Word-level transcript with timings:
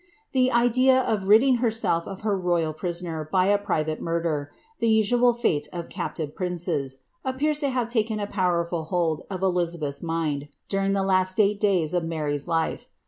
'le 0.33 0.51
idea 0.51 0.99
of 1.03 1.27
ridding 1.27 1.57
herself 1.57 2.07
of 2.07 2.21
her 2.21 2.35
royal 2.35 2.73
prisoner 2.73 3.29
by 3.31 3.45
a 3.45 3.57
private 3.59 4.01
murder, 4.01 4.49
soal 4.81 5.31
fate 5.31 5.67
of 5.71 5.89
captive 5.89 6.33
princes, 6.35 7.03
appears 7.23 7.59
to 7.59 7.69
have 7.69 7.87
taken 7.87 8.19
a 8.19 8.25
powerful 8.25 8.85
hold 8.85 9.21
lizabeth's 9.29 10.01
mind, 10.01 10.47
during 10.67 10.93
the 10.93 11.03
last 11.03 11.39
eight 11.39 11.59
days 11.59 11.93
of 11.93 12.03
Mary's 12.03 12.47
life. 12.47 12.89